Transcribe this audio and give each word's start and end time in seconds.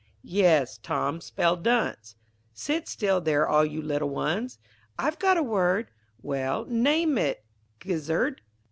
_Yes, 0.23 0.79
Tom 0.79 1.21
spell 1.21 1.55
dunce. 1.55 2.15
Sit 2.55 2.87
still 2.87 3.21
there 3.21 3.47
all 3.47 3.63
you 3.63 3.83
little 3.83 4.09
ones. 4.09 4.57
I've 4.97 5.19
got 5.19 5.37
a 5.37 5.43
word, 5.43 5.89
Well, 6.23 6.65
name 6.65 7.19
it. 7.19 7.45
_Gizzard. 7.81 8.37